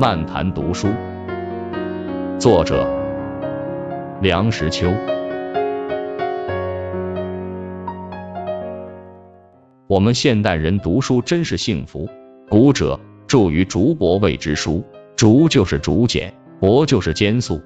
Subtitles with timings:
[0.00, 0.88] 漫谈读书，
[2.38, 2.88] 作者
[4.22, 4.90] 梁实秋。
[9.86, 12.08] 我们现代人读书真是幸福。
[12.48, 14.82] 古者著于竹帛谓之书，
[15.16, 16.32] 竹就是竹简，
[16.62, 17.60] 帛就是笺素。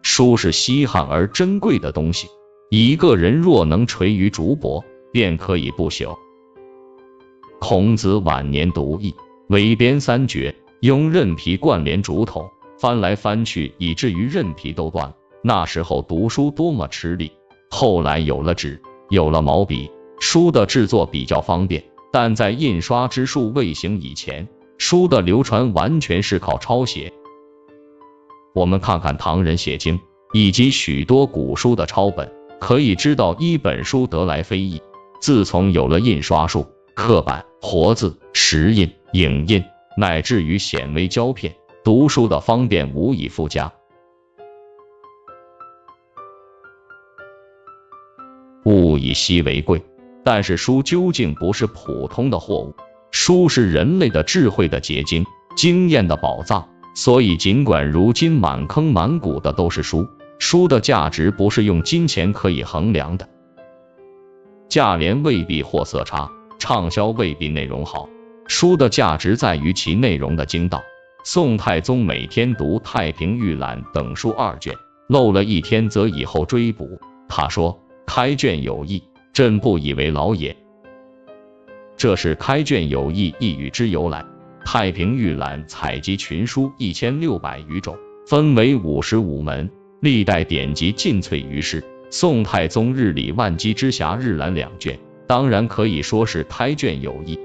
[0.00, 2.26] 书是稀罕而珍贵的东西，
[2.70, 4.82] 一个人若能垂于竹帛，
[5.12, 6.16] 便可以不朽。
[7.60, 9.14] 孔子晚年读易，
[9.48, 15.14] 韦编三绝，用刃皮贯连竹筒，翻来翻去，以至于刃皮都断了。
[15.42, 17.32] 那时候读书多么吃力！
[17.70, 19.90] 后来有了纸，有了毛笔。
[20.18, 24.48] 书的制作比较方便，但在印刷之术未行以前，
[24.78, 27.12] 书的流传完全是靠抄写。
[28.54, 30.00] 我们看看唐人写经
[30.32, 34.80] 以及许多古书的抄本，可以知道一本书得来非易。
[35.20, 39.62] 自从有了印刷术、刻板、活字、石印、影印，
[39.96, 43.72] 乃至于显微胶片，读书的方便无以复加。
[48.64, 49.82] 物以稀为贵。
[50.24, 52.74] 但是书究竟不是普通的货物，
[53.12, 55.24] 书是人类的智慧的结晶，
[55.56, 56.68] 经验的宝藏。
[56.96, 60.08] 所以尽管如今满坑满谷的都是书，
[60.40, 63.28] 书的价值不是用金钱可以衡量的。
[64.68, 68.08] 价廉未必货色差，畅销未必内容好，
[68.48, 70.82] 书的价值在于其内容的精到。
[71.24, 74.74] 宋太宗每天读《太平御览》等书二卷，
[75.08, 77.00] 漏了一天则以后追补。
[77.28, 79.02] 他说开卷有益。
[79.32, 80.56] 朕不以为劳也。
[81.98, 84.24] 这是开卷有益一语之由来。
[84.64, 89.70] 太平御览采集群书一千六百余种，分为五十五门，
[90.00, 91.84] 历代典籍尽萃于世。
[92.08, 97.38] 宋太宗日理万机之暇日览两卷，当然可以说是开卷有益。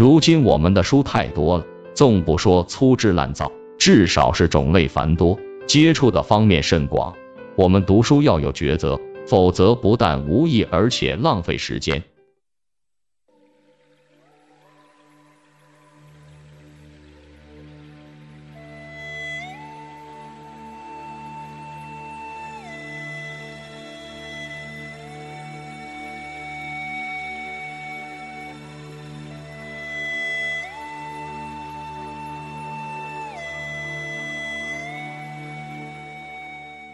[0.00, 7.14] 如今我们的书太多了，纵不说粗制滥造，至少是种类繁多，接触的方面甚广。
[7.54, 8.98] 我们读书要有抉择。
[9.26, 12.02] 否则不但无益，而且浪费时间。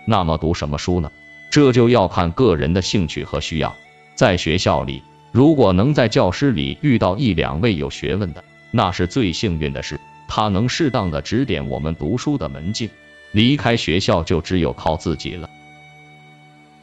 [0.06, 1.10] 那么读什么书呢？
[1.50, 3.76] 这就要看个人的兴趣和需要。
[4.14, 5.02] 在学校里，
[5.32, 10.00] 如果能在教师里遇到一两位有学问的，那是最幸运的事。
[10.28, 12.88] 他能适当的指点我们读书的门径。
[13.32, 15.50] 离开学校就只有靠自己了。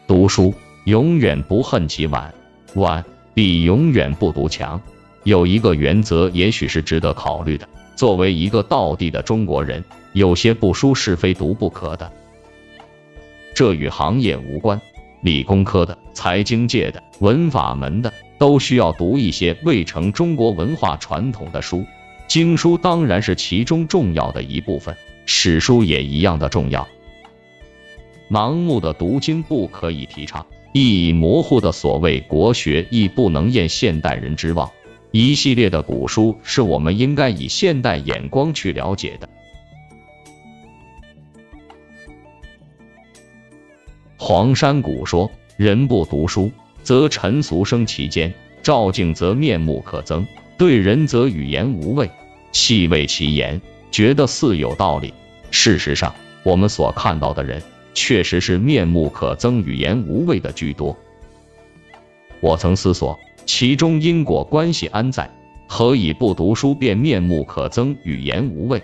[0.06, 0.54] 读书
[0.86, 2.34] 永远不恨其晚，
[2.76, 3.04] 晚
[3.34, 4.80] 比永远不读强。
[5.24, 7.68] 有一个原则，也许是值得考虑的。
[7.96, 12.12] 作为一个道地的中国人，有些不书是非读不可的。
[13.54, 14.82] 这与行业无关，
[15.22, 21.86] 理工科的、财经界的、文法门的，都需要读一些未成中国文化传统的书。
[22.28, 26.88] 经书当然是其中重要的一部分，史书也一样的重要。
[28.30, 34.72] 盲目的读经不可以提倡，意义模糊的所谓国学亦不能验现代人之望。
[35.12, 39.30] 一系列的古书是我们应该以现代眼光去了解的。
[44.26, 46.50] 黄山谷说：“人不读书，
[46.82, 48.32] 则尘俗生其间；
[48.64, 50.26] 照镜则面目可憎，
[50.58, 52.10] 对人则语言无味。
[52.54, 53.62] 细味其言，
[53.92, 55.14] 觉得似有道理。
[55.52, 57.62] 事实上，我们所看到的人，
[57.94, 60.98] 确实是面目可憎、语言无味的居多。
[62.40, 65.30] 我曾思索，其中因果关系安在？
[65.68, 68.82] 何以不读书便面目可憎、语言无味？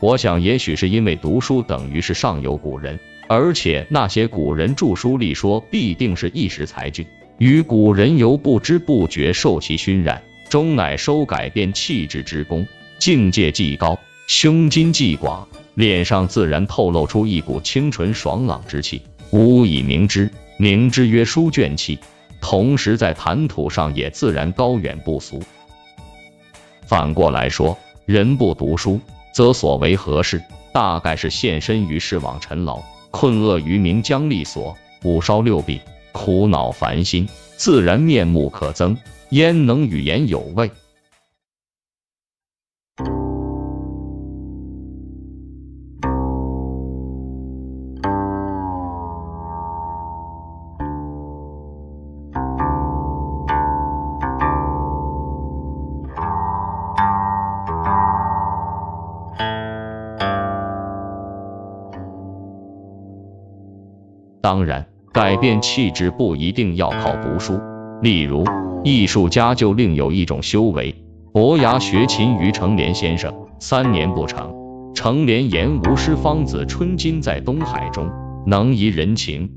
[0.00, 7.06] 我想，也许是因为读书等于是上有古人。”而且那些古人著书立说，必定是一时才俊，
[7.38, 12.66] 与古人犹不知不觉受其熏染，终乃收改变气质之功，
[12.98, 21.98] 境界既高，胸襟既广，脸上自然透露出一股清纯爽朗之气，无以明之，名之曰书卷气。
[22.40, 25.42] 同时在谈吐上也自然高远不俗。
[26.82, 29.00] 反过来说，人不读书，
[29.32, 30.40] 则所为何事，
[30.72, 32.80] 大概是献身于世网尘劳。
[33.10, 35.80] 困厄于名将利所，五烧六弊，
[36.12, 38.96] 苦恼烦心，自然面目可憎，
[39.30, 40.70] 焉能语言有味？
[64.46, 67.58] 当然，改变气质不一定要靠读书，
[68.00, 68.44] 例如
[68.84, 70.94] 艺术家就另有一种修为。
[71.32, 74.54] 伯牙学琴于成连先生，三年不成。
[74.94, 78.08] 成连言吾师方子春今在东海中，
[78.46, 79.50] 能怡人情，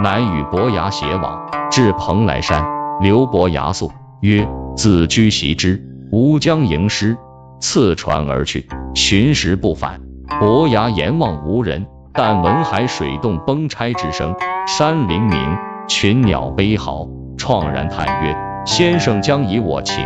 [0.00, 2.64] 乃与伯牙偕往，至蓬莱山，
[3.00, 7.16] 留伯牙宿，曰：子居习之，吾将迎师。
[7.60, 10.00] 次船而去，寻时不返。
[10.38, 14.34] 伯牙阎望无人，但闻海水动，崩拆之声，
[14.66, 17.06] 山林鸣，群鸟悲嚎，
[17.38, 18.36] 怆然叹曰：
[18.66, 20.04] 先生将以我情。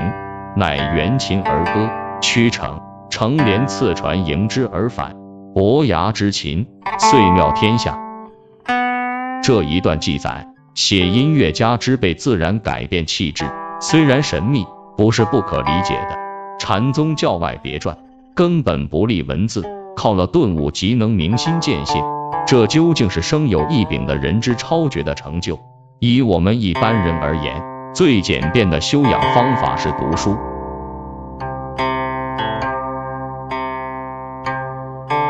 [0.56, 1.90] 乃援琴而歌，
[2.20, 2.80] 驱程。
[3.10, 5.14] 程连次船迎之而返。
[5.54, 6.66] 伯牙之琴，
[6.98, 7.98] 遂妙天下。
[9.42, 13.46] 这一段记载，写音乐家之被自然改变气质，
[13.80, 14.66] 虽然神秘，
[14.96, 16.18] 不是不可理解的。
[16.58, 17.96] 禅宗教外别传
[18.34, 19.64] 根本不立文字，
[19.96, 22.02] 靠了顿悟即能明心见性。
[22.46, 25.58] 这究竟是生有异禀的人之超绝的成就？
[25.98, 27.62] 以我们一般人而言，
[27.94, 30.36] 最简便的修养方法是读书。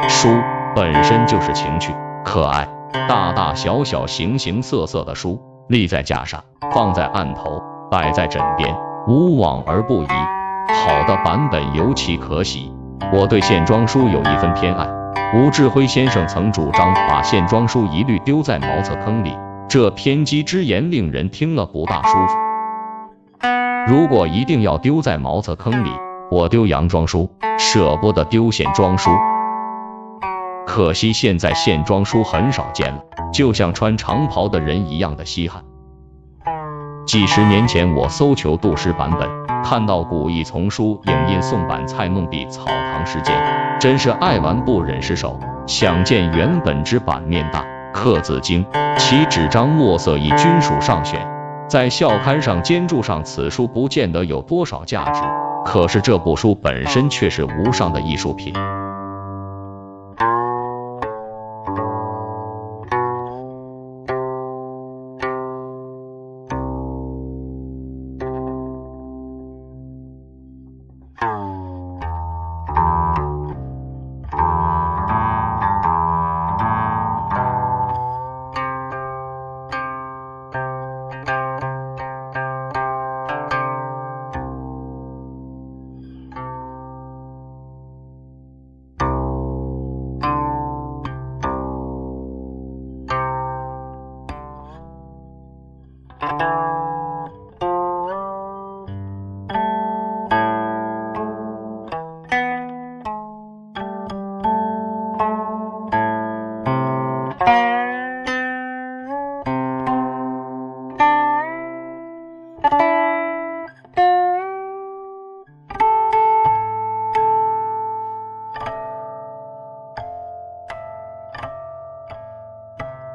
[0.08, 0.28] 书
[0.74, 1.94] 本身就是情趣，
[2.24, 2.66] 可爱，
[3.08, 8.74] 大大小小、形形色色的书，立在架上，放在案头，摆在枕边，
[9.06, 10.06] 无往而不宜。
[10.06, 12.72] 好的版本尤其可喜。
[13.12, 14.88] 我对线装书有一分偏爱。
[15.34, 19.36] 吴志辉先生曾主张把线装书一律丢在茅厕坑里，
[19.68, 22.34] 这偏激之言令人听了不大舒服。
[23.88, 25.90] 如果一定要丢在茅厕坑里，
[26.30, 29.10] 我丢洋装书，舍不得丢线装书。
[30.66, 33.00] 可惜现在线装书很少见了，
[33.32, 35.62] 就像穿长袍的人一样的稀罕。
[37.06, 39.28] 几十年前我搜求杜诗版本，
[39.64, 43.32] 看到古意丛书影印宋版蔡梦碧草堂诗笺，
[43.80, 45.40] 真是爱玩不忍释手。
[45.66, 48.66] 想见原本之版面大，刻字精，
[48.98, 51.18] 其纸张墨色亦均属上选。
[51.66, 55.22] 在校刊上兼注上此书，不见得有多少价值，
[55.64, 58.52] 可是这部书本身却是无上的艺术品。